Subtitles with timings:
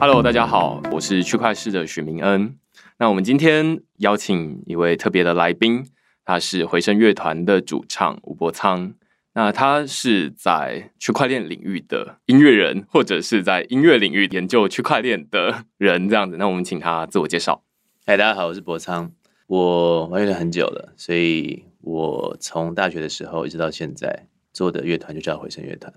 [0.00, 2.56] Hello，大家好，我是区块市的许明恩。
[2.98, 5.84] 那我们今天邀请一位特别的来宾，
[6.24, 8.94] 他是回声乐团的主唱吴柏苍。
[9.34, 16.38] 那他是在区块链领域的音乐人，或者是在音乐领域研究区块链的人，这样子。
[16.38, 17.62] 那我们请他自我介绍。
[18.06, 19.12] 嗨，大家好，我是柏苍。
[19.48, 25.92] 我玩乐团很久了，所以我从大学的时候一直到现在做的乐团就叫回声乐团。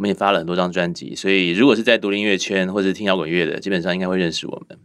[0.00, 4.78] 我们也发了很多张专辑，所以如果是在独立音乐圈或者是听摇滚乐的，基本上应该会认识我们。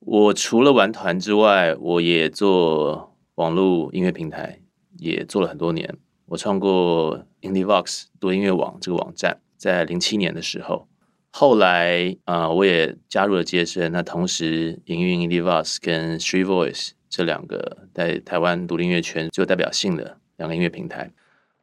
[0.00, 4.60] 我除了玩团之外，我也做网络音乐平台，
[4.98, 5.96] 也做了很多年。
[6.26, 10.88] 我创过 IndieVox 多音乐网这个网站，在零七年的时候，
[11.30, 21.10] 后来啊、我也加入了街声，那同时营运 IndieVox 跟 Street Voice 这两个在台湾独立音乐圈最有代表性的两个音乐平台。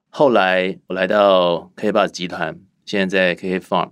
[0.09, 2.59] 后来我来到 KKBOX 集团，
[2.91, 3.91] 现在在 KK Farm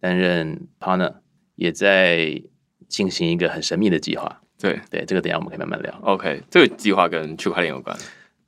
[0.00, 1.18] 担任 partner，
[1.54, 2.42] 也在
[2.88, 4.42] 进行一个很神秘的计划。
[4.58, 6.00] 对对，这个等一下我们可以慢慢聊。
[6.02, 7.96] OK，这个计划跟区块链有关。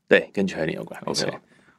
[0.08, 1.00] 对，跟区块链有关。
[1.04, 1.32] OK。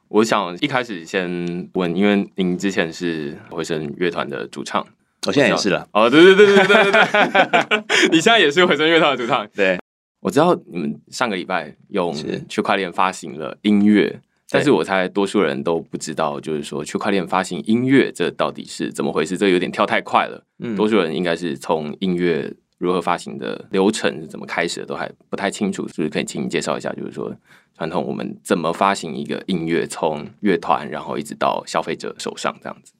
[0.08, 4.82] 我想一开始先问，因为您之前是回声乐团的主唱，
[5.26, 5.86] 我现在也是了。
[5.92, 9.46] 哦，对对对对对对对， 你现在也是回声乐团的主唱。
[9.54, 9.78] 对，
[10.20, 12.14] 我知道你们上个礼拜用
[12.48, 14.22] 区块链发行了音乐，
[14.54, 19.36] 但是我猜多数人都不知道，就是说区块链发行音乐这到底是怎么回事？
[19.36, 20.42] 这有点跳太快了。
[20.60, 26.92] 嗯，多数人应该是从音乐如何发行的流程是怎么开始的，都还不太清楚，是不是可以请你介绍一下？
[26.92, 27.34] 就是说。
[27.76, 32.92] 传统我们怎么发行一个音乐，从乐团然后一直到消费者手上这样子？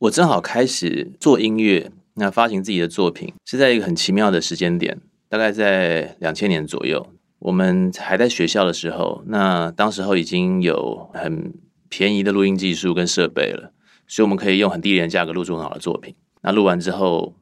[0.00, 5.00] 我正好开始做音乐，那发行自己的作品是在一个很奇妙的时间点，
[5.30, 7.10] 大概在两千年左右。
[7.40, 11.54] 我们还在学校的时候，那当时候已经有很
[11.88, 13.72] 便宜的录音技术跟设备了，
[14.06, 16.14] 所以我们可以用很低廉的价格录出很好的作品。
[16.42, 17.34] 那录完之后，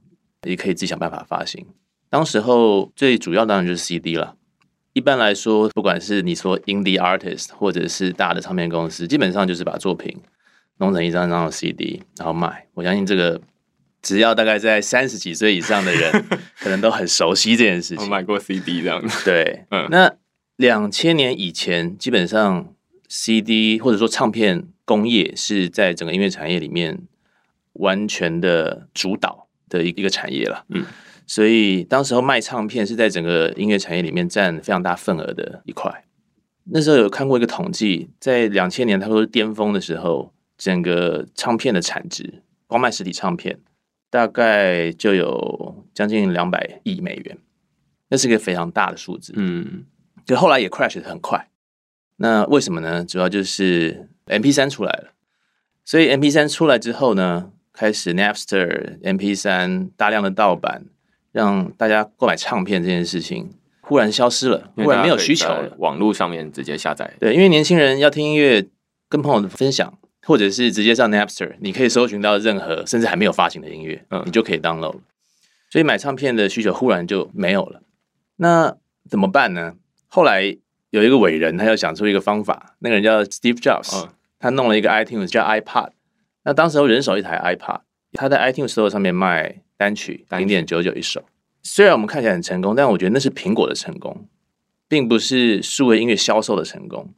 [0.45, 1.67] 也可以自己想办法发行。
[2.09, 4.37] 当时候最主要当然就是 CD 了。
[4.93, 10.17] 一般来说，不管是你说 indie artist 或者是大的唱片公司，基本上就是把作品
[10.79, 12.67] 弄成一张张的 CD，然后卖。
[12.75, 13.41] 我相信这个，
[14.07, 16.13] 只要大概在三十几岁以上的人，
[16.61, 18.05] 可能都很熟悉这件事情。
[18.05, 19.25] 我买过 CD 这样子。
[19.25, 19.89] 对， 嗯。
[19.91, 20.15] 那
[20.55, 22.73] 两千年以前，基本上
[23.09, 27.01] CD 或者说唱片工业是在整个音乐产业里面
[27.73, 30.65] 完全的主导的一一个产业了。
[30.69, 30.87] 嗯。
[31.27, 36.05] 所以，当时候卖唱片是在整个音乐产业里面占非常大份额的一块。
[36.71, 43.59] 那时候有看过一个统计，在两千年，他说是巅峰的时候，整个唱片的产值，光卖实体唱片，
[44.11, 47.39] 大概就有将近两百亿美元，
[48.09, 49.33] 那是一个非常大的数字。
[49.37, 49.85] 嗯，
[50.25, 51.49] 就后来也 crash 的很快。
[52.17, 53.05] 那为什么呢？
[53.05, 55.13] 主要就是 M P 三出来了。
[55.85, 60.87] 所以 M P 三出来之后呢，开始 Napster、M P 三大量的盗版。
[61.33, 63.51] 让大家购买唱片这件事情
[63.83, 65.71] 忽然消失了，忽然没有需求了。
[65.77, 68.67] 网络上面直接下载，对，因为年轻人要听音乐，
[69.07, 74.99] 跟朋友分享，或者是直接上 Napster，你可以搜寻到任何甚至还没有发行的音乐，嗯，你就可以 download。
[75.71, 77.83] 所以买唱片的需求忽然就没有了。
[78.37, 78.77] 那
[79.09, 79.75] 怎么办呢？
[80.07, 80.57] 后来
[80.91, 85.91] 有一个伟人，他又想出一个方法，那个人叫 Steve Jobs，嗯，他弄了一个 iTunes 叫 iPod。
[86.45, 87.81] 那当时候人手一台 iPod，
[88.13, 89.63] 他在 iTunes Store 上面卖。
[89.79, 91.23] 单曲零点九九一首，
[91.63, 94.27] 虽然我们看起来很成功，但我觉得那是苹果的成功，
[94.89, 97.13] 并不是数位音乐销售的成功。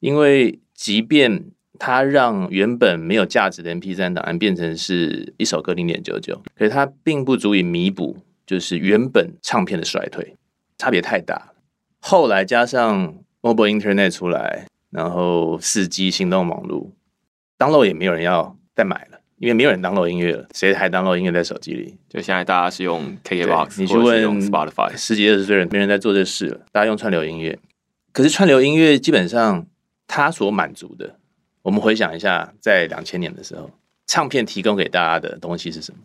[0.00, 1.46] 因为即便
[1.78, 10.36] 它让原本没有价值的 MP3 档案变成是一首歌零点九九，可是它并不足以弥补，就是原本唱片的衰退，
[10.78, 11.52] 差别太大。
[12.00, 16.90] 后来加上 Mobile Internet 出来，然后四 G 行动网络
[17.58, 19.20] ，download 也没有人要再买了。
[19.38, 21.96] 因为没有人 download 音乐了，谁还 download 音乐在手机里？
[22.08, 27.58] 就现在大家是用 KKBOX，你去问 Spotify，十几二十岁人没人在做这事了，大家用串流音乐。
[28.12, 29.66] 可是串流音乐基本上
[30.06, 31.16] 它所满足的，
[31.64, 33.70] 我们回想一下，在两千年的时候，
[34.06, 35.98] 唱片提供给大家的东西是什么？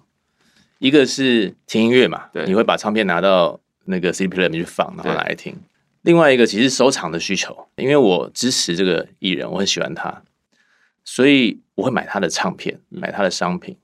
[0.78, 5.54] 一个是听音乐嘛，对，你会把唱片拿到那个 CD player 里面去放，然后拿来听。
[6.04, 10.24] 另外一个其实收藏的需求，因为我支持这个艺人，我很喜欢他。
[11.04, 13.76] 所以我会买他的唱片，买他的商品。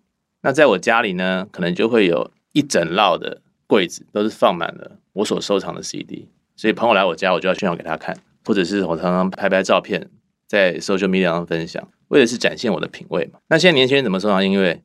[0.42, 6.30] 那在我家里呢，可能就会有一整绕的柜子，都是放满了我所收藏的 CD。
[6.56, 10.10] 所以朋友来我家，我就要炫耀给他看，或者是我常常拍拍照片，
[10.48, 13.40] 在 social media 上分享，为的是展现我的品味嘛。
[13.48, 14.82] 那现在年轻人怎么收藏音乐？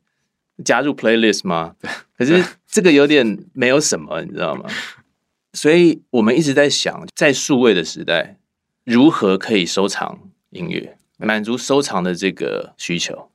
[0.64, 1.74] 加入 playlist 吗？
[2.16, 4.68] 可是这个有点没有什么，你知道吗？
[5.52, 8.36] 所以我们一直在想，在数位的时代，
[8.84, 10.20] 如何可以收藏
[10.50, 10.96] 音乐？
[11.16, 13.30] 满足收藏的这个需求，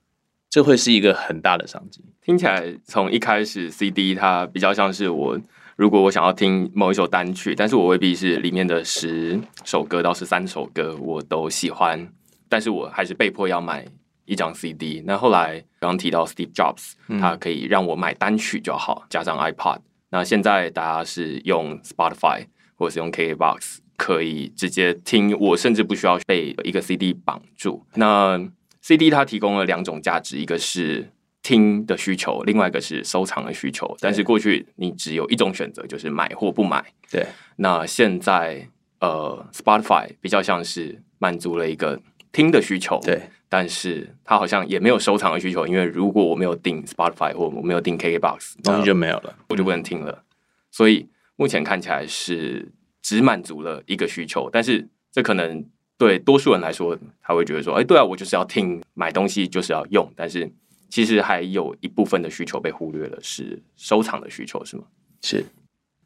[0.50, 2.02] 这会是一个很大的商机。
[2.22, 5.40] 听起来从一开始 CD 它比较像是我，
[5.76, 12.08] 如果我想要听某一首单曲，但是我未必是里面的十首歌到十三首歌我都喜欢，
[12.48, 13.86] 但是我还是被迫要买
[14.24, 15.04] 一张 CD。
[15.06, 19.80] 那后来刚刚提到 Steve Jobs，他可以让我买单曲就好，加上 iPod。
[20.12, 22.46] 那现在大家是用 Spotify
[22.76, 27.86] 或者是用 KKBox，可以直接听，我甚至不需要被一个 CD 绑住。
[27.96, 28.42] 那
[28.82, 31.12] CD 它提供了两种价值，一个是
[31.46, 33.96] 听的需求，另外一个是收藏的需求。
[34.00, 36.84] 但是过去你只有一种选择，就是买或不买。
[37.12, 37.24] 对。
[37.58, 38.68] 那现在
[39.00, 42.02] 呃，Spotify 比较像是满足了一个
[42.32, 43.00] 听的需求。
[43.04, 43.30] 对。
[43.48, 50.24] 但是它好像也没有收藏的需求，因为如果我没有订 Spotify 或我没有订 KKBox，东西就没有了，我就不能听了。
[50.72, 52.72] 所以目前看起来是
[53.04, 55.64] 只满足了一个需求，但是这可能
[55.96, 60.52] 对多数人来说，他会觉得说：“哎，对啊，我就是要听，买东西就是要用。”但是
[60.90, 64.84] 其实还有一部分的需求被忽略了，是收藏的需求，是吗？
[65.22, 65.46] 是。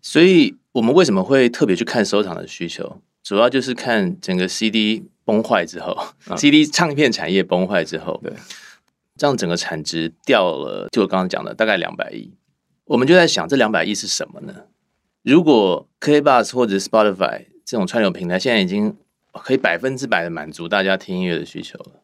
[0.01, 3.01] 所以我们为什么会特别去看收藏的需求？
[3.21, 5.91] 主要就是看整个 CD 崩坏之后，
[6.27, 8.33] 啊，CD 唱片产业崩坏之后，对，
[9.17, 12.31] 这样整个产值掉了，就我刚刚讲的大概两百亿。
[12.85, 14.63] 我们就在想，这两百亿是什么呢？
[15.21, 18.95] 如果 KKBOX 或者 Spotify 这种串流平台现在已经
[19.33, 22.01] 可以百分之百的满足大家听音乐的需求了，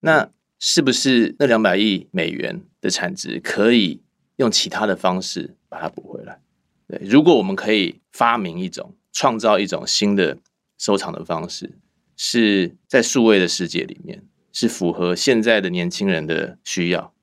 [0.00, 0.30] 那
[0.60, 4.00] 是不是那两百亿美元的产值可以
[4.36, 6.38] 用其他的方式把它补回来？
[6.86, 10.36] 对，如果我们可以发明一种、创造一种新的
[10.78, 11.72] 收藏的方式，
[12.16, 14.22] 是在数位的世界里面，
[14.52, 17.14] 是符合现在的年轻人的需要，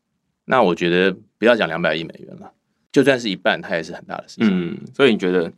[0.45, 2.53] 那我觉得不要讲两百亿美元了，
[2.91, 4.47] 就算是一半，它也是很大的事情。
[4.49, 5.53] 嗯，所以你觉得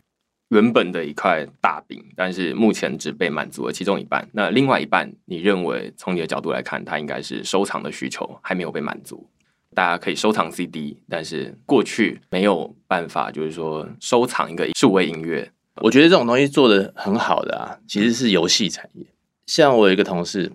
[0.50, 9.30] 原本的一块大饼，但是目前只被满足了其中一半，那另外一半，你认为从你的角度来看，它应该是收藏的需求还没有被满足？
[9.76, 15.52] 大家可以收藏 CD，但是过去没有办法，就是说收藏一个数位音乐。
[15.76, 19.06] 我觉得这种东西做得很好的啊，其实是游戏产业。
[19.46, 20.52] 像我有一个同事，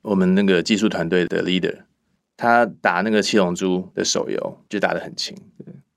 [0.00, 1.80] 我们那个技术团队的 leader，
[2.36, 5.36] 他打那个七龙珠的手游就打得很勤。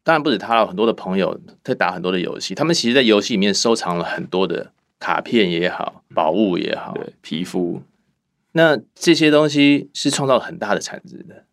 [0.07, 2.55] 当然不止他，有很多的朋友在打很多的游戏。
[2.55, 7.81] 他们其实，在游戏里面收藏了很多的卡片也好，宝物也好，对，皮肤。
[8.53, 11.43] 那这些东西是创造很大的产值的。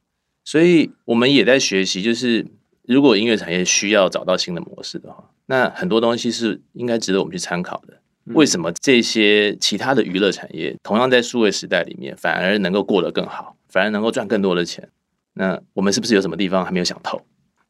[0.44, 2.46] 所以我们也在学习，就是
[2.84, 5.28] 如果音乐产业需要找到新的模式的话。
[5.46, 7.94] 那很多东西是应该值得我们去参考的。
[8.26, 14.88] 为什么这些其他的娱乐产业同样在数位时代里面，反而能够过得更好，反而能够赚更多的钱？
[15.32, 17.20] 那我们是不是有什么地方还没有想透？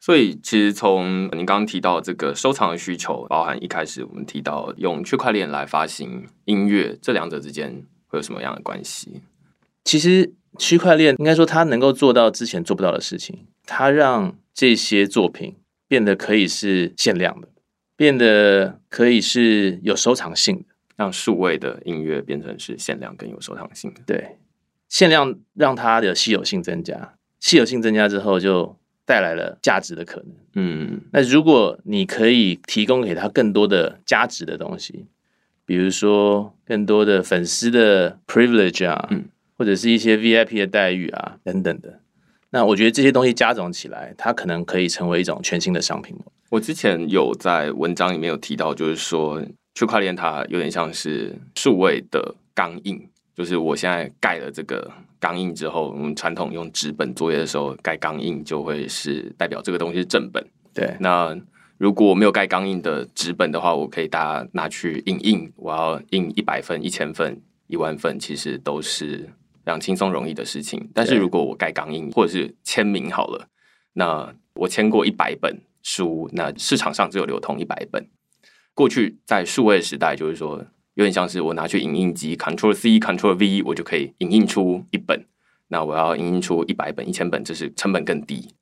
[0.05, 9.23] 所以，其实从您刚刚提到这个收藏的需求，包含一开始我们提到用区块链来发行音乐，这两者之间会有什么样的关系？
[9.83, 15.55] 其实，区块链应该说它能够做到之前做不到的事情，它让这些作品
[15.87, 17.47] 变得可以是限量的。
[17.95, 20.65] 变得可以是有收藏性的，
[20.95, 24.01] 让数位的音乐变成是限量跟有收藏性的。
[24.05, 24.37] 对，
[24.87, 30.27] 限量让它的稀有性增加，稀有性增加之后就带来了价值的可能。
[30.55, 35.05] 嗯，那如果你可以提供给他更多的价值的东西，
[35.65, 39.25] 比如说更多的粉丝的 privilege 啊，嗯，
[39.57, 41.99] 或者是一些 VIP 的待遇啊等等的，
[42.51, 46.15] 那我觉得这些东西加总起来，它可能可以成为一种全新的商品。
[46.49, 49.41] 我之前有在文章里面有提到，就是说
[49.73, 54.89] 区块链它有点像是数位的钢印，就是我现在盖了这个
[55.25, 60.45] 钢印之后，我们传统用纸本作业的时候盖钢印就会是代表这个东西是正本。
[60.71, 61.35] 对，那
[61.79, 69.17] 如果我没有盖钢印的纸本的话，我可以大家拿去印印，我要印一百份、一千份、一万份，其实都是
[69.63, 70.87] 非常轻松容易的事情。
[70.93, 73.47] 但是如果我盖钢印或者是签名好了，
[73.93, 75.57] 那我签过一百本。
[75.87, 78.03] 书，那市场上只有流通一百本。
[78.73, 80.65] 过去在数位时代，就是说
[80.95, 85.25] 有点像是我拿去影印机，Ctrl C Ctrl V，我就可以影印出一本。
[85.67, 88.53] 那我要影印出一百本、一千本，这是成本更低。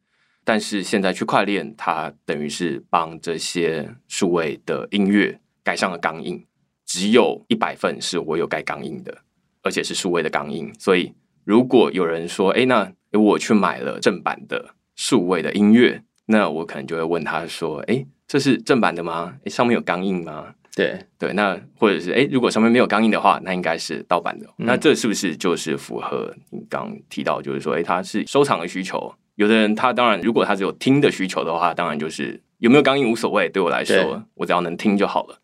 [0.43, 6.45] 但是现在区块链，它等于是帮这些数位的音乐盖上了钢印，
[6.85, 9.19] 只有一百份是我有盖钢印的，
[9.61, 10.73] 而且是数位的钢印。
[10.79, 11.13] 所以
[11.43, 16.03] 如果有人说，哎，那我去买了正版的数位的音乐。
[16.25, 19.35] 那我可能就会问他说：“哎，这是正版的吗？
[19.45, 24.45] 哎，上面有钢印吗？”对对，那或者是哎，如果上面没有钢印的话，那应该是盗版的。
[24.57, 24.65] 嗯。
[24.65, 29.13] 那这是不是就是符合你刚提到，就是说，哎，它是收藏的需求？
[29.35, 33.49] 有的人他当然，如果他只有听的需求的话，当然就是有没有钢印无所谓。
[33.49, 35.39] 对我来说，我只要能听就好了。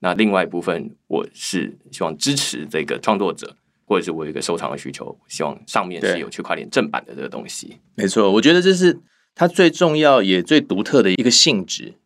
[0.00, 3.56] 那另外一部分，我是希望支持这个创作者。
[3.84, 7.76] 或者是我有一个收藏的需求，希望上面是有区块链正版的这个东西。
[7.94, 8.98] 没错，我觉得这是
[9.34, 11.96] 它最重要也最独特的一个性质，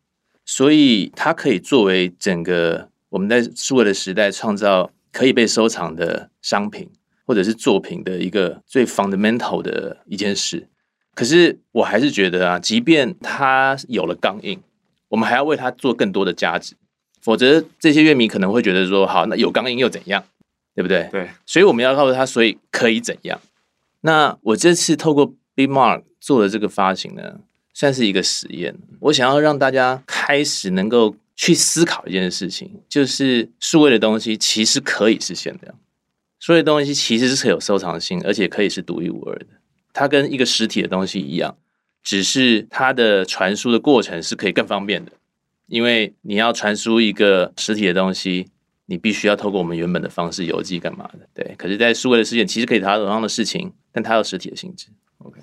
[0.46, 6.88] 所以它可以作为整个我们在数位的时代创造可以被收藏的商品
[7.26, 10.68] 或者是作品的一个最 fundamental 的一件事。
[11.14, 14.60] 可是我还是觉得啊，即便它有了钢印，
[15.08, 16.74] 我们还要为它做更多的价值，
[17.20, 20.24] 否则这些乐迷可能会觉得说：好，那有钢印又怎样？
[20.74, 21.08] 对不对？
[21.10, 23.40] 对，所以我们要告诉他，所以可以怎样？
[24.02, 27.40] 那我这次透过 Bitmark 做的这个发行呢，
[27.76, 28.74] 算是一个实验。
[29.00, 35.74] 我想要让大家开始能够去思考一件事情，就是数位的东西其实可以实现的。
[36.40, 39.46] 数位东西其实是有收藏性，而且可以是独一无二的。
[39.92, 41.54] 它跟一个实体的东西一样，
[42.02, 45.12] 只是它的传输的过程是可以更方便的，
[45.66, 48.46] 因为你要传输一个实体的东西。
[48.88, 51.28] 你必须要透过我们原本的方式邮寄干嘛的？
[51.34, 54.86] 对，可是，在数位的世界，其实可以达到同样的事情，但它有实体的性质。
[55.18, 55.40] OK，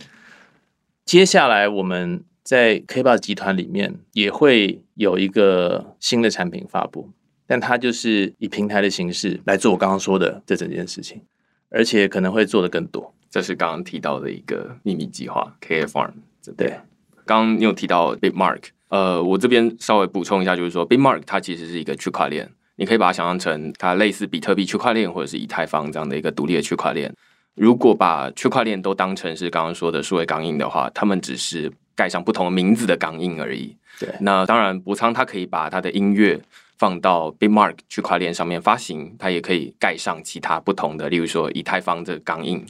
[1.05, 7.09] 接下来我们在 KKBOX 集团里面也会有一个新的产品发布，
[7.45, 11.21] 但它就是以平台的形式来做我刚刚说的这整件事情，
[11.69, 13.13] 而且可能会做的更多。
[13.29, 16.11] 这是刚刚提到的一个秘密计划，KK Farm。
[16.55, 16.79] 对，
[17.25, 22.51] 刚刚你有提到 Big Mark，呃，我这边稍微补充一下，就是说 Big Mark 它其实是一个区块链。
[22.75, 27.13] 你可以把它想象成它类似比特币区块链或者是以太坊这样的一个独立的区块链。
[27.55, 33.75] 如果把区块链都当成是刚刚说的数位钢印的话，他们只是盖上不同名字的钢印而已。
[33.99, 36.41] 对，那当然，博仓它可以把它的音乐
[36.79, 42.65] 放到 Bitmark 区块链上面发行，它也可以盖上其他不同的，例如说以太坊的钢印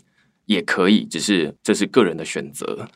[0.46, 2.88] 也可以，只是这是个人的选择。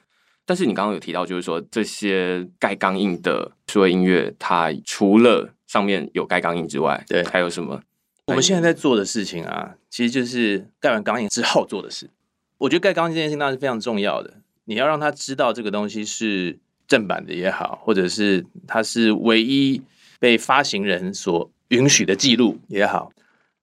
[0.46, 7.82] 但是你刚刚有提到，就是说这些盖钢印的数位音乐，它除了上面有盖钢印之外，对，还有什么？
[8.28, 12.10] 我们现在在做的事情啊，其实就是盖完钢印之后做的事。
[12.58, 14.34] 我觉得盖钢印这件事情当然是非常重要的。
[14.66, 19.82] 你要让他知道这个东西是正版的也好，或者是它是唯一
[20.20, 23.14] 被发行人所允许的记录也好，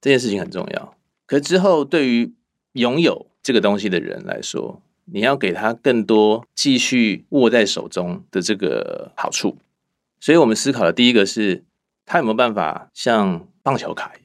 [0.01, 0.97] 这件事情很重要。
[1.27, 2.33] 可之后对于
[2.73, 9.59] 拥有这个东西的人来说，你要给他更多继续握在手中的这个好处。
[10.21, 11.65] 所以我们思考的第一个是。
[12.07, 14.24] 他有没有办法像棒球卡一？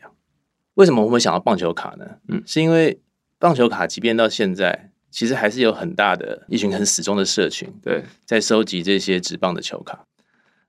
[0.79, 2.05] 为什么我们会想到棒球卡呢？
[2.29, 3.01] 嗯，是因为
[3.38, 10.05] 棒球卡即便到现在，其实还是有很大的一群很死忠的社群，对，在收集这些职棒的球卡，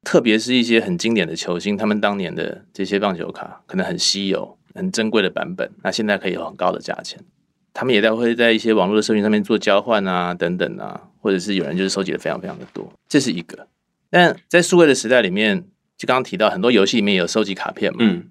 [0.02, 7.21] 特别是一些很经典的球星，他们当年的这些棒球卡可能很稀有、很珍贵的版本，那现在可以有很高的价钱。
[7.73, 13.69] 他们也在会在一些网络的社群上面做交换啊，等等啊，或者是有人就是收集的非常非常的多，这是一个。
[14.11, 15.69] 但在数位的时代里面。
[16.00, 18.31] 就刚刚提到很多游戏里面有收集卡片嘛，嗯，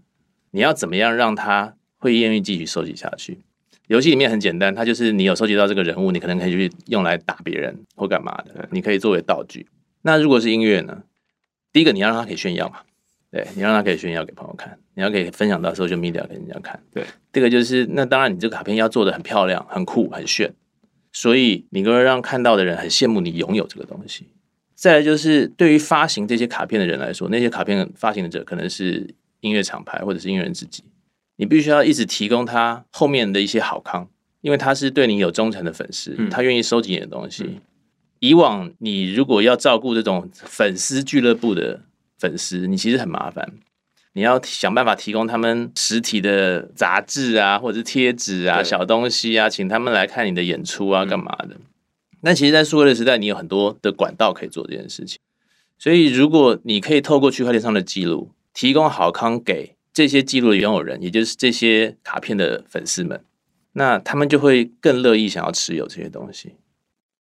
[0.51, 3.39] 你要怎么样让他会愿意继续收集下去？
[3.87, 9.65] 游戏里面很简单，它就是你有收集到这个人物，你可能可以去用来打别人或干嘛的，你可以作为道具。
[10.03, 11.03] 那如果是音乐呢？
[11.73, 12.77] 第一个你要让他可以炫耀嘛，
[13.31, 17.03] 对，你让他可以炫耀给朋友看，你要可以分享到 social media 给人家看，对。
[17.31, 20.53] 这个就是那当然你这个卡片要做的很漂亮、很酷、很炫，
[21.11, 24.27] 所以你会让看到的人很羡慕你拥有这个东西。
[24.75, 30.83] 再来就是，对于发行这些卡片的人来说，那些卡片发行者可能是音乐厂牌或者是音乐人自己，
[31.35, 34.09] 你必须要一直提供他后面的一些好康，
[34.41, 37.43] 因为他是对你有忠诚的粉丝，嗯、他愿意收集你的东西。
[37.43, 37.61] 嗯、
[38.19, 41.81] 以往你如果要照顾这种粉丝俱乐部的
[42.17, 43.53] 粉丝，你其实很麻烦，
[44.13, 51.55] 你要想办法提供他们实体的杂志啊，或者是贴纸啊、小东西啊，请他们来看你的演出啊，干嘛的。
[51.55, 51.61] 嗯
[52.21, 55.17] 那其实，在数位的时代，你有很多的管道可以做这件事情。
[55.77, 63.23] 所以，如果你可以透过区块链上的记录，提供好康给这些记录的拥有人，也就是这些卡片的粉丝们，
[63.73, 66.53] 那他们就会更乐意想要持有这些东西。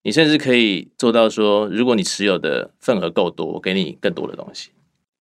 [0.03, 4.69] 你甚至可以做到说，如果你持有的份额够多，我给你更多的东西。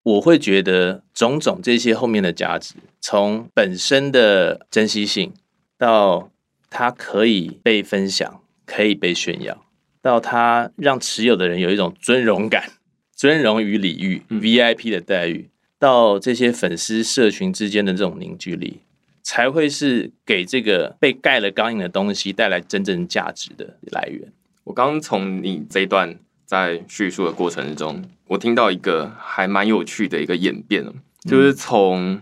[0.04, 5.34] 我会觉得种种这些后面的价值，从本身的珍惜性，
[5.78, 6.32] 到
[6.70, 8.40] 它可以被分享。
[8.66, 9.66] 可以被炫耀，
[10.02, 12.72] 到它让持有的人有一种尊荣感、
[13.14, 15.50] 尊荣与礼遇、嗯、VIP 的待遇，
[15.84, 18.80] 到这些粉丝社群之间的这种凝聚力，
[19.22, 24.32] 才会是给这个被盖了钢印的东西带来真正价值的来源。
[24.64, 30.86] 我刚从你这一段在叙述的过程中，我听到一个还蛮有趣的一个演变，
[31.30, 32.22] 就是从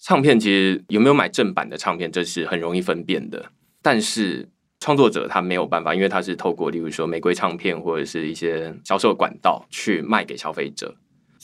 [0.00, 4.48] 唱片其实有没有买正版的唱片，这是很容易分辨的，但是。
[4.78, 10.94] 创作者他没有办法，因为他是透过例如说玫瑰唱片或者是一些销售管道去卖给消费者。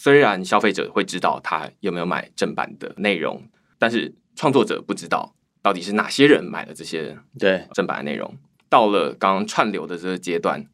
[0.03, 3.41] 虽然消费者会知道他有没有买正版的内容，
[3.79, 5.33] 但是创作者不知道
[5.63, 8.37] 到底是哪些人买了这些对正版的内容。
[8.69, 10.67] 到了刚刚串流的这个阶段，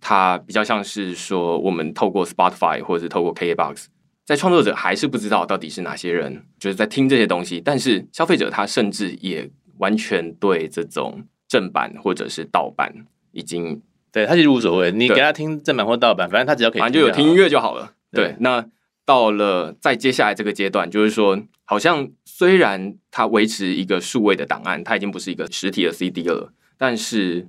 [0.00, 3.88] 它比较像是说，我们透过 Spotify 或者是透过 KKBOX，
[4.24, 9.46] 在创作者还是不知道到底是哪些人就是在听这些东西，但是消费者他甚至也
[9.76, 12.90] 完全对这种正版或者是盗版
[13.32, 17.92] 已经对他其实无所谓，你给他听正版或盗版，反正他只要可以，反正就有听音乐就好了。
[18.12, 18.66] 对，那
[19.04, 26.52] 到了在接下来这个阶段，就是说，好像虽然它维持一个数位的档案，它已经不是一个实体的 CD 了。
[26.78, 27.48] 但是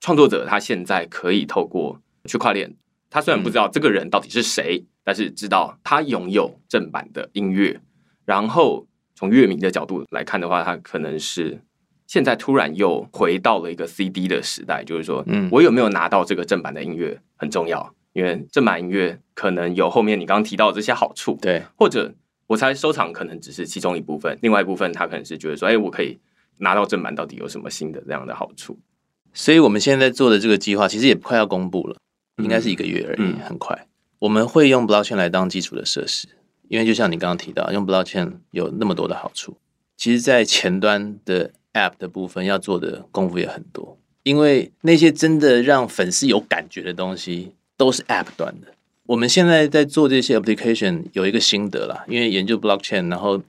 [0.00, 2.74] 创作者他现在可以透过区块链，
[3.08, 7.80] 他虽然不知道这个人到底是谁，但是知道他拥有正版的音乐。
[8.24, 11.60] 然后从乐迷的角度来看的话，他可能是
[12.06, 22.14] 现在突然又回到了一个 CD 的时代，就是说，嗯，我有没有拿到这个正版的音乐很重要，因为正版音乐可能有后面你刚刚提到的这些好处，对，或者
[22.46, 26.18] 我猜收藏可能只是其中一部分，另外一部分他可能是觉得说，哎，我可以。
[26.58, 28.78] 拿到正版到底有什么新的这样的好处？
[29.32, 31.96] 所以我们现在做的这个计划其实也快要公布了，
[32.36, 33.86] 应该是一个月而已，嗯、很快。
[34.20, 36.28] 我们会用 Blockchain 来当基础的设施，
[36.68, 39.56] 因为就像你刚刚提到，用 Blockchain 有那么多的好处。
[39.96, 48.68] 其实，在前端的 App 的部分要做的功夫也很多，因为那些真的让粉丝有感觉的东西都是 App 端的。
[49.06, 53.42] 我们现在在做这些 Application 有一个心得啦，因为研究 Blockchain，然后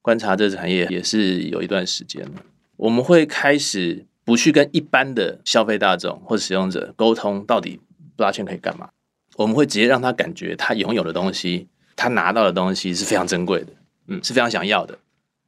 [0.00, 2.42] 观察这个产业也是有一段时间了。
[2.76, 7.80] 我们会开始不去跟一般的消费大众或使用者沟通，到底
[8.16, 8.88] Blockchain 可以干嘛？
[9.34, 13.72] 我们会直接让他感觉他拥有的东西，他拿到的东西是非常珍贵的，
[14.06, 14.96] 嗯，是非常想要的。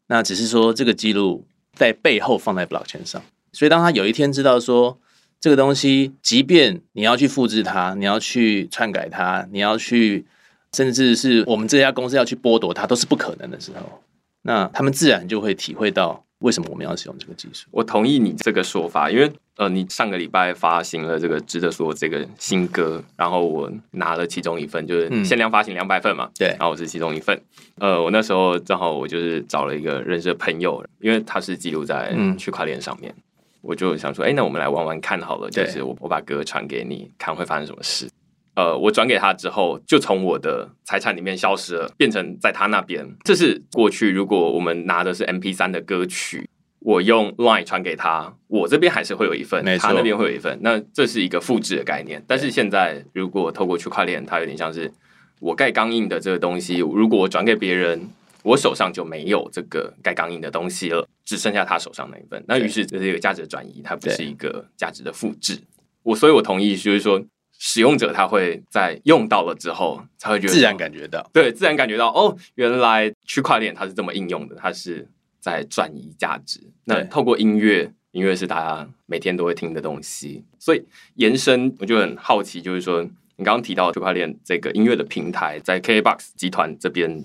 [0.08, 3.22] 那只是说这个记录在背后放在 Blockchain 上，
[3.52, 4.98] 所以当他有一天知道说
[5.44, 10.24] 这个东西，即便你要去复制它，你要去篡改它，你要去，
[10.72, 14.00] 甚至是我们这家公司要去剥夺它，都是不可能的时候，
[14.40, 16.24] 那他们自然就会体会到。
[16.38, 17.66] 为什么我们要使用这个技术？
[17.70, 27.38] 我同意你这个说法，因为呃，你上个礼拜发行了这个值得说这个新歌，然后我拿了其中一份，就是限量发行两百份嘛，对、嗯，然后我是其中一份。
[27.76, 33.22] 呃，我那时候正好我就是找了一个认识的朋友，因为他是记录在区块链上面，嗯、
[33.64, 38.06] 我就想说，哎，那我们来玩玩看好了，就是我我把歌传给你，看会发生什么事。
[38.54, 43.04] 呃，我转给他之后，就从我的财产里面消失了，变成在他那边。
[43.24, 46.48] 这是过去，如果我们拿的是 M P 三的歌曲，
[46.78, 50.56] 我用 Line 传给他，我这边还是会有一份，他那边会有一份。
[50.62, 52.22] 那这是一个复制的概念。
[52.28, 54.92] 但是现在，如果透过区块链，它有点像是
[55.40, 58.08] 我盖钢印的这个东西，如果我转给别人，
[58.44, 62.44] 我手上就没有这个盖钢印的东西了，只剩下他手上那一份。
[62.46, 65.58] 那于是这是一个价值的转移，它不是一个价值的复制。
[66.04, 67.20] 我所以，我同意，就是说。
[67.56, 76.60] 使用者他会在用到了之后才会觉得自然感觉到，对，自然感觉到哦，原来区块链它是这么应用的，它是在转移价值。
[76.84, 83.02] 那透过音乐，音乐是大家每天都会听的东西，所以延伸我就很好奇，就是说
[83.36, 87.24] 你刚刚提到区块链这个音乐的平台，在 KKBOX 集团这边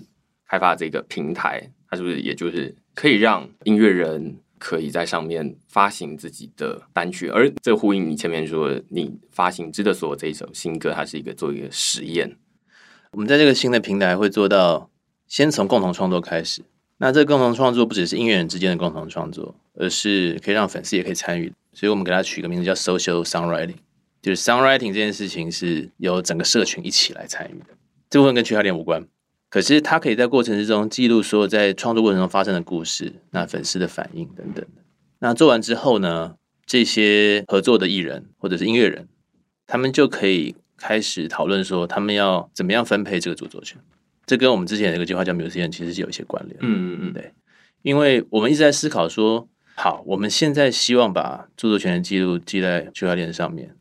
[0.50, 4.36] 开发这个平台，它是不是也就是可以让音乐人？
[4.62, 12.36] 可以在上面发行自己的单曲，而这呼应你前面说，你发行《值得说》这一首新歌，它是一个做一个实验。
[13.12, 14.90] 我们在这个新的平台会做到，
[15.26, 16.60] 先从共同创作开始。
[16.98, 21.50] 那这个共同创作不只是音乐人之间的共同创作，而是可以让粉丝也可以参与。
[21.72, 23.76] 所以我们给它取一个名字叫 Social Songwriting，
[24.20, 27.68] 就是 Songwriting 这件事情是由整个社群一起来参与的。
[28.10, 29.08] 这部分跟区块链无关。
[29.50, 34.64] 可是他可以在过程之中记录所有在创作过程中发生的故事，那粉丝的反应等等。
[35.18, 39.08] 那做完之后呢，这些合作的艺人或者是音乐人，
[39.66, 43.78] 他们就可以开始讨论说，他们要怎么样分配这个著作权。
[44.24, 46.56] 这跟我们之前有一个计划叫 Museum 其实是有一些关联。
[46.60, 47.32] 嗯嗯嗯，对，
[47.82, 53.74] 因为我们一直在思考说，好，我们现在希望把著作权的记录记在区块链上面，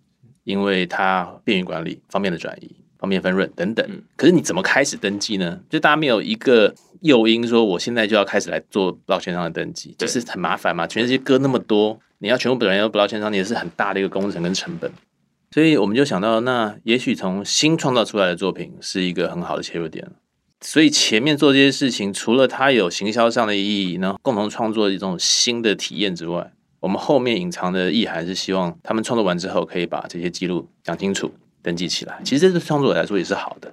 [0.44, 2.76] 因为它便于管理，方便的转移。
[3.00, 5.60] 方便分润等等，可是你怎么开始登记呢？
[5.70, 10.86] 就大家没有一个诱因说，我现在就要开始来做 Blockchain 上的登记，就是很麻烦嘛。
[10.86, 14.92] 全世界割那么多，你要全部本人要 Blockchain 上，也是很大的一个工程跟成本。
[15.52, 20.06] 所以我们就想到，那也许从新创造出来的作品是一个很好的切入点。
[20.62, 31.32] 所以前面做这些事情，除了它有行销上的意义，然后共同创作一种新的体验之外，我们后面隐藏的意涵是希望他们创作完之后，可以把这些记录讲清楚。
[31.62, 33.70] 登记起来，其实这对创作者来说也是好的，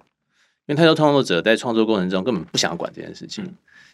[0.66, 3.44] 因为太多创作者在创作过程中根本不想管这件事情，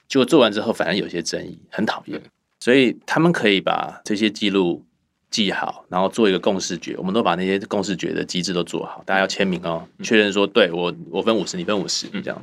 [0.09, 2.21] 结果做完之后反而有些争议，很讨厌，
[2.61, 4.85] 所以他们可以把这些记录
[5.31, 12.43] 记好，然后做一个共识决，我们都把那些共识决的机制都做好，大家要签名哦，确认说对我我分五十，你分五十，这样。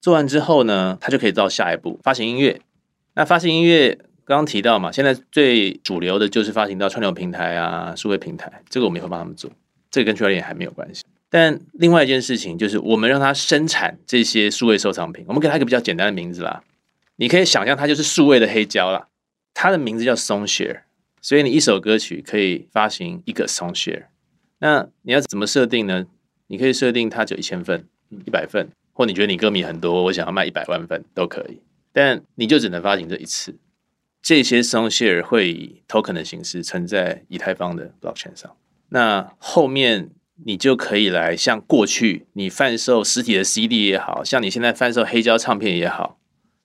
[0.00, 2.60] 做完之后呢，他就可以到下一步发行音乐。
[3.14, 9.50] 那发行音乐，刚刚提到嘛，现在最主流的就是发行到串流平台啊、数位平台，这个我们也会帮他们做，
[9.96, 11.02] 这跟区块链还没有关系。
[11.30, 16.62] 但另外一件事情就是，我们让它生产这些数位收藏品，我们给它一个比较简单的名字啦，
[17.16, 19.08] 你可以想象它就是数位的黑胶啦，
[19.54, 20.80] 它的名字叫 Songshare，
[21.22, 24.04] 所以你一首歌曲可以发行一个 Songshare。
[24.58, 26.06] 那你要怎么设定呢？
[26.48, 27.86] 你可以设定它只有一千份、
[28.26, 31.58] 一百份，或你觉得你歌迷很多，我想要卖一百万份都可以，
[31.92, 33.56] 但你就只能发行这一次。
[34.22, 38.54] 这些 Songshare 会以 token 的形式存在以太坊的 blockchain 上。
[38.90, 40.10] 那后面
[40.44, 46.18] 你就可以来像过去你贩售实体的 CD 也好，像你现在贩售黑胶唱片也好，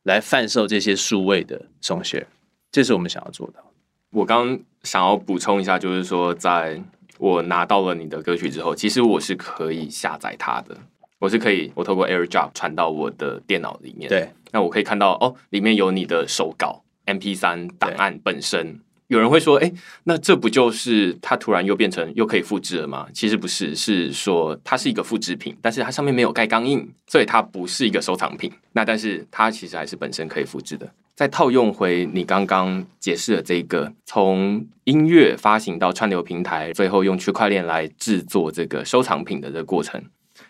[0.03, 2.25] 来贩售这些数位的 Songshare，
[2.71, 3.71] 这是我们想要做到。
[4.11, 6.81] 我刚想要补充一下，就是说在。
[7.17, 10.75] 我拿到了你的歌曲之后，其实我是可以下载它的，
[11.19, 14.09] 我是可以，我透过 AirDrop 传到我的电脑里面。
[14.09, 18.79] 对，那我可以看到哦，里面有你的手稿 MP 三档案本身。
[19.11, 19.69] 有人会说，哎，
[20.05, 23.05] 那这不就是它突然又变成又可以复制了吗？
[23.13, 28.49] 其实不是，是说它是一个复制品，但是它上面没有盖钢印，所以它不是一个收藏品。
[28.71, 30.89] 那但是它其实还是本身可以复制的。
[31.13, 40.01] 再套用回你刚刚解释的这个，从音乐发行到串流平台，最后用区块链来制作这个收藏品的这个过程，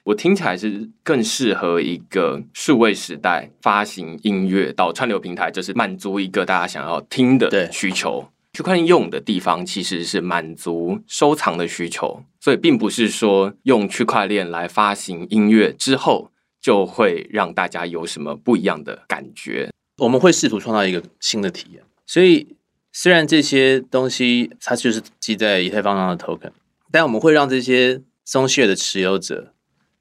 [0.03, 8.23] 我听起来是更适合一个数位时代发行音乐到串流平台，就是满足一个大家想要听的需求。
[8.53, 19.69] 区块链用的地方其实是满足收藏的需求，所以并不是说用区块链来发行音乐之后就会让大家有什么不一样的感觉。
[19.97, 22.55] 我们会试图创造一个新的体验，所以
[22.91, 26.51] 虽然这些东西它就是记在以太坊上的 token，
[26.91, 29.53] 但我们会让这些 Songshare 的持有者，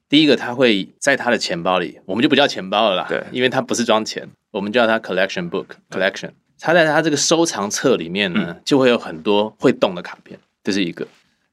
[0.09, 6.31] 第一个他会在他的钱包里，我们就不叫钱包了啦，对，因为它不是装钱，我们叫它 collection book collection，
[6.61, 11.05] 它在它这个收藏册里面呢，就会有很多会动的卡片，这是一个。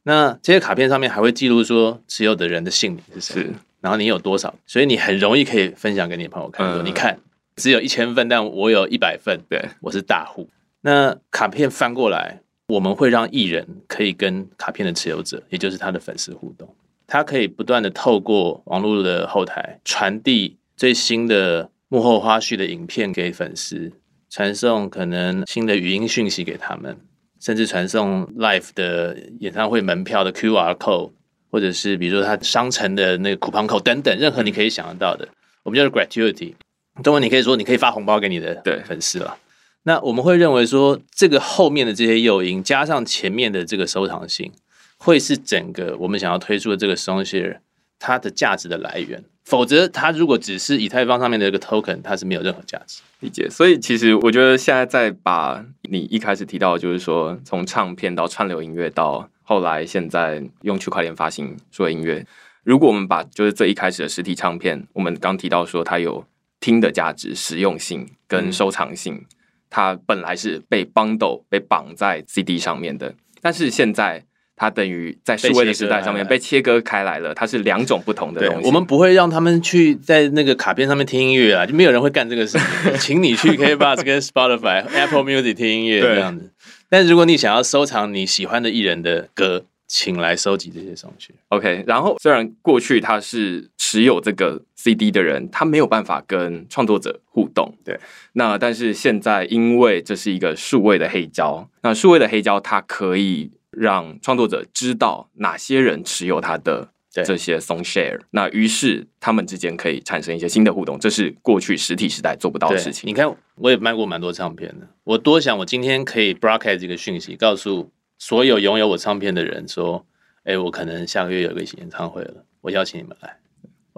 [0.04, 7.18] 那这些卡片上面还会记录说持有的人的姓名是谁，然后你有多少，所以你很容易可以分享给你的朋友看，说、嗯、你看。
[7.56, 9.40] 只有一千份，但我有一百份。
[9.48, 10.48] 对，我是大户。
[10.82, 16.72] 那卡片翻过来，我们会让艺人可以跟卡片的持有者，也就是他的粉丝互动。
[17.08, 23.90] 他可以不断的透过网络的后台传递最新的幕后花絮的影片给粉丝，
[24.30, 26.96] 传送可能新的语音讯息给他们，
[27.40, 31.12] 甚至传送 live 的演唱会门票的 QR code，
[31.50, 35.28] 或者是比如说他商城的那个 coupon code 等等，任何你可以想得到的，
[35.62, 36.54] 我们叫做 gratuity。
[37.02, 39.38] 中文你可以说，你可以发红包给你的粉丝了。
[39.84, 44.52] 那我们会认为说，这个后面的这些诱因加上前面的这个收藏性，
[44.98, 47.58] 会是整个我们想要推出的这个 Songshare
[47.98, 49.24] 它的价值的来源。
[49.48, 53.00] 否则，它如果只是以太坊上面的一个 token，它是没有任何价值。
[53.20, 53.48] 理解。
[53.48, 62.26] 所以，其实我觉得现在在把你一开始提到，就是说从唱片到串流音乐，到后来现在用区块链发行数位音乐，
[62.62, 66.24] 如果我们把就是最一开始的实体唱片，我们刚提到说它有。
[66.60, 69.26] 听的价值、实用性跟收藏性，嗯，
[69.70, 74.24] 它本来是被 bundle 被绑在 CD 上面的，但是现在
[74.58, 78.66] 它等于在数位的时代上面被切割开来了，它是两种不同的东西。
[78.66, 82.98] 我们不会让他们去在那个卡片上面听音乐啊，就没有人会干这个事情。
[82.98, 86.50] 请你去 KKBOX 跟 Spotify、Apple Music 听音乐这样子。
[86.88, 91.34] 但如果你想要收藏你喜欢的艺人的歌，请来收集这些上去。
[91.48, 97.72] OK，然后虽然过去他是持有这个 CD 的人，他没有办法跟创作者互动。
[97.84, 97.98] 对，
[98.34, 113.08] 那但是现在因为这是一个数位的黑胶，那数位的黑胶它可以让创作者知道哪些人持有他的这些 Songshare，那于是他们之间可以产生一些新的互动，这是过去实体时代做不到的事情。
[113.08, 117.90] 你看，我也卖过蛮多唱片的，我多想我今天可以 broadcast 这个讯息，告诉。
[118.20, 120.04] 所有拥有我唱片的人说
[120.42, 123.38] ：“哎、欸，我可能下个月有一个演唱会了，我邀请你们来。”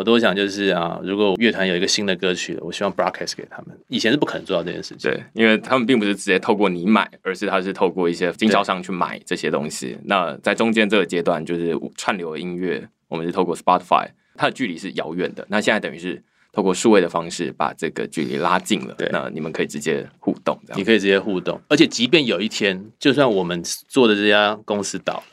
[0.00, 3.78] 我都想就是啊，如果乐团有一个新的歌曲，我希望 broadcast 给他们。
[3.88, 9.98] 以前是不可能做到这件事情，对，因为他们并不是直接透过你买，而是他是透过一些经销商去买这些东西。
[10.04, 15.46] 那在中间这个阶段，就是串流音乐，我们是透过 Spotify，它的距离是遥远的。
[15.50, 16.22] 那现在等于是。
[16.52, 25.29] 透过数位的方式把这个距离拉近了，对，那你们可以直接互动，这样你可以直接互动，而且即便有一天，就算我们做的这家公司倒了，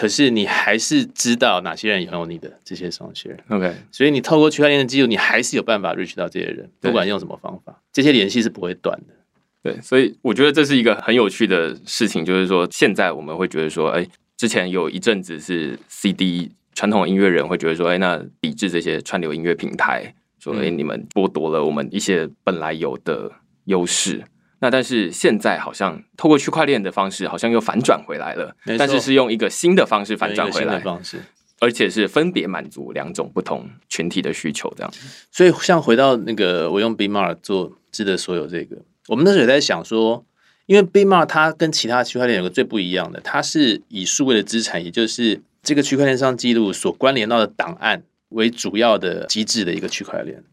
[0.00, 3.36] 可是你还是知道哪些人拥有你的这些 Songshare。
[3.48, 9.14] OK，所以你透过区块链的记录，你还是有办法 reach 到这些人，不管用什么方法，这些联系是不会断的。
[9.62, 14.06] 对，所以我觉得这是一个很有趣的事情，就是说现在我们会觉得说，哎，
[14.38, 20.14] 之前有一阵子是 CD 传统音乐人会觉得说，哎，那抵制这些串流音乐平台。
[20.42, 23.30] 说：“哎，你们剥夺了我们一些本来有的
[23.66, 24.24] 优势。
[24.60, 31.22] 那但是现在好像透过区块链的方式，好像又反转回来了，但是是用一个新的方式反转回来的方式，
[31.60, 34.92] 而且是分别满足两种不同群体的需求，这样。
[35.30, 38.76] 所以像回到那个我用 BitMart 做值得所有这个，
[39.08, 40.24] 我们那时候也在想说，
[40.66, 50.44] 因为 BitMart 它跟其他区块链有个最不一样的，它是以数位的资产，也就是这个区块链上记录所关联到的档案为主要的机制的一个区块链。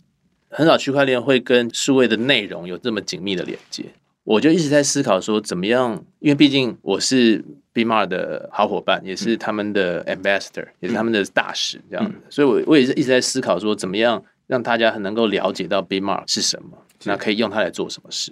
[0.49, 3.83] 很少区块链会跟数位的内容有这么紧密的连接，
[4.23, 18.31] 我就一直在思考说怎么样，因为毕竟我是 BitMart 的好伙伴，也是他们的 ambassador，、嗯、也是他们的大使这样子，嗯、所以我我也是一直在思考说怎么样让大家很能够了解到 BitMart 是什么，那可以用它来做什么事。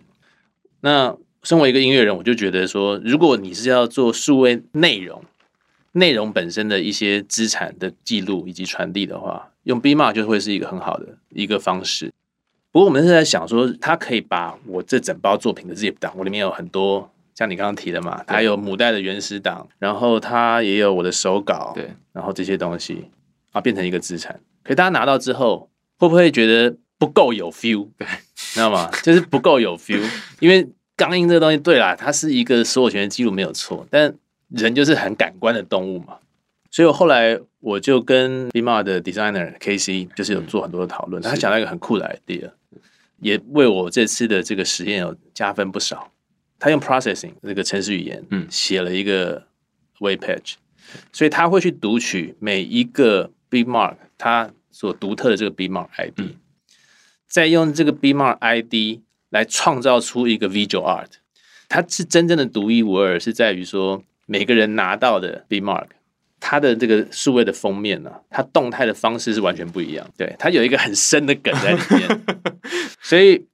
[0.82, 5.24] 那身为一个音乐人，我就觉得说，如果你是要做数位内容，
[5.96, 12.12] 内容本身的一些资产的记录以及传递的话，用 BitMart 就会是一个很好的一个方式。
[12.72, 23.06] 不过我们是在想说，它可以把我这整包作品的 zip 档，我里面有很多像你刚刚提的嘛，它有母带的原始档，然后它也有我的手稿，对，然后这些东西
[23.52, 24.38] 啊变成一个资产。
[24.64, 27.88] 可是大家拿到之后，会不会觉得不够有 feel？
[27.98, 28.06] 对，
[28.36, 28.92] 知道吗？
[29.02, 30.04] 就是不够有 feel，
[30.42, 34.14] 因为钢印这个东西，对啦，它是一个所有权的记录没有错，但
[34.56, 36.18] 人就是很感官的动物嘛。
[36.72, 42.52] 所以我后来我就跟 BitMart 的 designer KC 就是有做很多的讨论，他想到一个很酷的 idea，
[43.20, 46.12] 也为我这次的这个实验有加分不少。
[46.60, 49.46] 他用 processing 这个程式语言，嗯，写了一个
[50.00, 50.56] web page，
[51.14, 56.20] 所以他会去读取每一个 bitmark 它所独特的这个 bitmark ID，
[57.28, 61.12] 再用这个 bitmark ID 来创造出一个 visual art。
[61.68, 65.88] 它是真正的独一无二，是在于说每个人拿到的 BitMart。
[66.38, 70.08] 它的这个数位的封面呢、啊，它动态的方式是完全不一样。
[70.16, 72.22] 对，它有一个很深的梗在里面，
[73.02, 73.48] 所以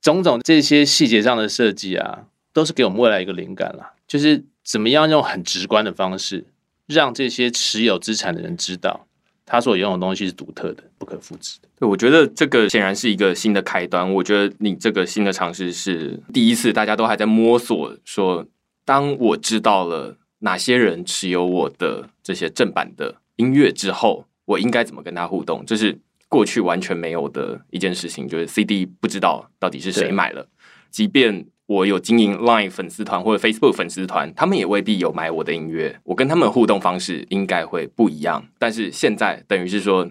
[0.00, 3.92] 种种这些细节上的设计啊，都是给我们未来一个灵感啦。
[4.06, 6.46] 就是怎么样用很直观的方式，
[6.86, 9.06] 让这些持有资产的人知道，
[9.44, 11.68] 他所拥有的东西是独特的、不可复制的。
[11.78, 14.10] 对，我觉得这个显然是一个新的开端。
[14.14, 17.94] 我觉得你这个新的尝试是第一次，大家都还在摸索。
[18.06, 18.46] 说，
[18.88, 20.16] 当我知道了。
[20.40, 25.64] 哪些人持有我的这些正版的音乐之后，我应该怎么跟他互动？
[25.66, 25.98] 这是
[26.28, 30.46] 过去完全没有的一件事情，就是 CD 不知道到底是谁买了。
[30.92, 35.98] 即便我有经营 Line 粉丝团或者 Facebook 粉丝团，他们也未必有买我的音乐。
[36.04, 38.46] 我跟他们互动方式应该会不一样。
[38.60, 40.08] 但是现在等于是说，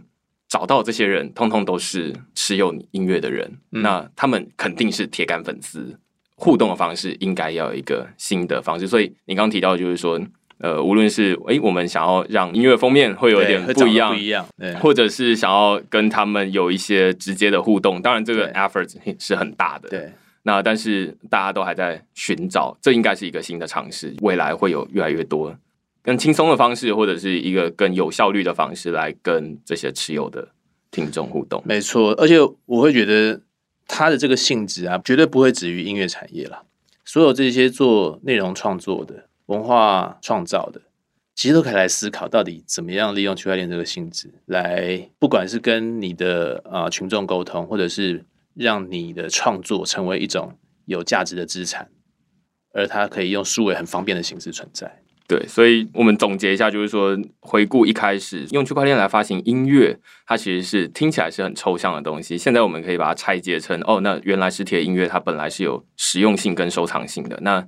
[0.50, 5.98] 找到这些人，通通都是持有你音乐的人，嗯，那他们肯定是铁杆粉丝。
[6.40, 10.22] 互动的方式应该要有一个新的方式，所以你刚刚提到就是说，
[10.60, 20.12] 呃，无论是诶，我们想要让音乐封面会有一点不一样，不一样，对，或者是想要跟他们有一些直接的互动，当然这个 effort 是很大的，对。
[20.44, 25.54] 那但是大家都还在寻找，这应该是一个新的尝试，未来会有越来越多
[26.04, 30.48] 更轻松的方式，或者是一个更有效率的方式来跟这些持有的
[30.92, 31.62] 听众互动。
[31.66, 32.36] 没错，而且
[32.68, 33.42] 我会觉得。
[33.88, 36.64] 它的这个性质啊，绝对不会止于音乐产业了。
[37.06, 40.82] 所有这些做内容创作的、文化创造的，
[41.34, 51.90] 其实都可以来思考，到底怎么样利用区块链这个性质，来不管是跟你的啊、群众沟通，或者是让你的创作成为一种有价值的资产，
[52.74, 55.02] 而它可以用数位很方便的形式存在。
[55.28, 62.38] 对，所以我们总结一下，就是说，回顾一开始用区块链来发行音乐，它其实是听起来是很抽象的东西。
[62.38, 67.38] 现在我们可以把它拆解成，哦，那原来实体的音乐它本来是有实用性跟收藏性的。
[67.42, 67.62] 那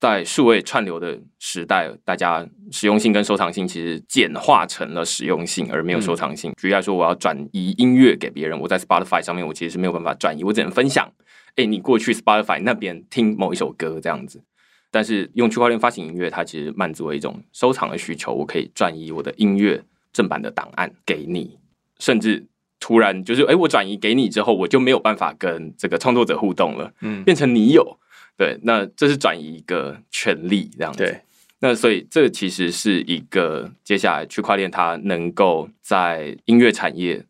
[0.00, 6.52] 在数位串流的时代，大家实用性跟收藏性其实简化成了实用性，而没有收藏性。
[6.60, 11.08] 举例来说，我要转移音乐给别人，我在 Spotify 上面，我其实是没有办法转移，我只能分享。
[11.54, 14.42] 哎，你过去 Spotify 那边听某一首歌这样子。
[14.90, 18.32] 但是用区块链发行音乐，它其实满足了一种收藏的需求。
[18.32, 21.58] 我可以转移我的音乐正版的档案给你，
[21.98, 22.44] 甚至
[22.80, 27.98] 突然就是，哎，我转移给你之后，我就没有办法跟这个创作者互动了，嗯，变成你有，
[28.36, 30.98] 对，那这是转移一个权利这样子。
[30.98, 31.20] 对，
[31.60, 37.24] 那所以这其实是一个接下来区块链它能够在音乐产业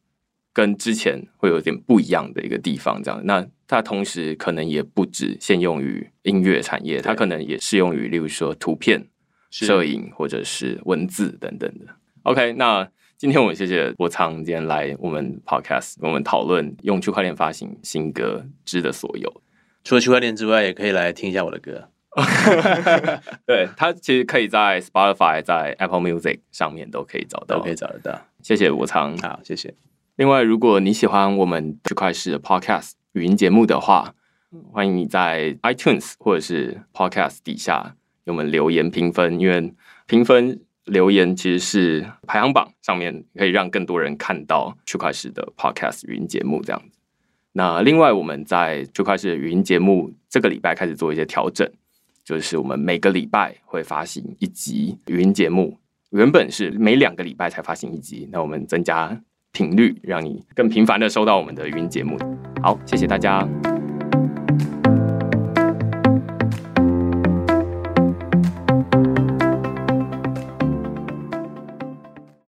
[0.52, 3.46] 跟之前会有点不一样的一个地方，这样那。
[3.70, 9.06] 它同时可能也不只限用于音乐产业，它可能也适用于，例如说图片、
[9.52, 11.86] 摄影或者是文字等等的。
[12.24, 19.40] OK，那今天我们谢谢伯苍今天来我们 Podcast，我们讨论用区块链发行新歌知的所有。
[19.84, 21.90] 除了区块链之外，也可以来听一下我的歌。
[23.46, 28.20] 对，它其实可以在 Spotify、在 Apple Music 上面都可以找到，都可以找得到。
[28.42, 29.72] 谢谢伯苍，好，谢谢。
[30.16, 32.94] 另外，如果你喜欢我们区块势的 Podcast。
[33.12, 34.14] 语音节目的话，
[34.72, 39.74] 欢迎你在 iTunes 或者是 Podcast 底下给我们留言评分，因为
[40.06, 46.98] 评分留言其实是排行榜上面可以让更多人看到区块链的 Podcast 语音节目这样子。
[47.52, 51.68] 那另外，我们在区块链的语音节目这个礼拜开始做一些调整，
[52.24, 55.76] 就是我们每个礼拜会发行一集语音节目，
[56.10, 59.20] 原本是每两个礼拜才发行一集，那我们增加
[59.52, 62.16] 频率，让你更频繁的收到我们的语音节目。
[62.62, 63.46] 好，谢谢大家。